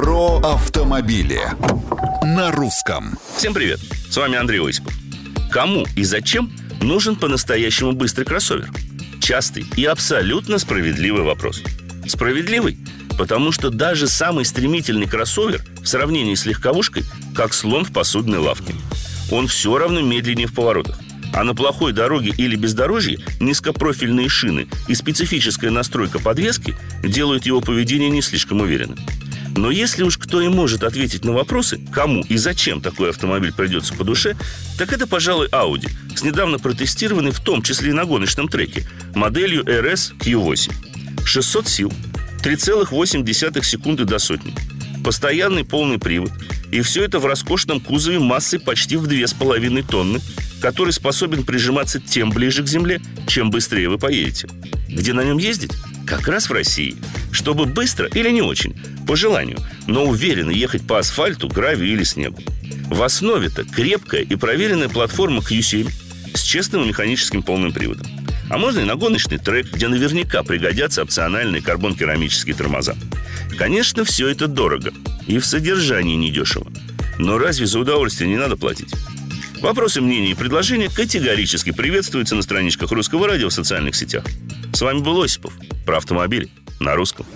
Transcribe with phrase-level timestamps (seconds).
[0.00, 1.40] Про автомобили
[2.22, 3.18] на русском.
[3.36, 3.80] Всем привет!
[4.08, 4.94] С вами Андрей Осипов.
[5.50, 8.70] Кому и зачем нужен по-настоящему быстрый кроссовер?
[9.20, 11.64] Частый и абсолютно справедливый вопрос.
[12.06, 12.78] Справедливый,
[13.18, 17.02] потому что даже самый стремительный кроссовер в сравнении с легковушкой
[17.34, 18.76] как слон в посудной лавке.
[19.32, 20.96] Он все равно медленнее в поворотах.
[21.34, 28.10] А на плохой дороге или бездорожье низкопрофильные шины и специфическая настройка подвески делают его поведение
[28.10, 28.98] не слишком уверенным.
[29.58, 33.92] Но если уж кто и может ответить на вопросы, кому и зачем такой автомобиль придется
[33.92, 34.36] по душе,
[34.78, 39.64] так это, пожалуй, Audi, с недавно протестированной в том числе и на гоночном треке, моделью
[39.64, 41.24] RS Q8.
[41.24, 41.92] 600 сил,
[42.44, 44.54] 3,8 секунды до сотни.
[45.02, 46.30] Постоянный полный привод.
[46.70, 50.20] И все это в роскошном кузове массой почти в 2,5 тонны,
[50.60, 54.48] который способен прижиматься тем ближе к земле, чем быстрее вы поедете.
[54.88, 55.72] Где на нем ездить?
[56.06, 56.96] Как раз в России.
[57.32, 58.74] Чтобы быстро или не очень,
[59.06, 62.42] по желанию, но уверенно ехать по асфальту, гравию или снегу.
[62.90, 65.90] В основе-то крепкая и проверенная платформа Q7
[66.34, 68.06] с честным механическим полным приводом.
[68.50, 72.96] А можно и на гоночный трек, где наверняка пригодятся опциональные карбон-керамические тормоза.
[73.58, 74.92] Конечно, все это дорого
[75.26, 76.70] и в содержании недешево.
[77.18, 78.94] Но разве за удовольствие не надо платить?
[79.60, 84.24] Вопросы, мнения и предложения категорически приветствуются на страничках Русского радио в социальных сетях.
[84.72, 85.52] С вами был Осипов.
[85.84, 86.48] Про автомобили
[86.80, 87.26] на русском.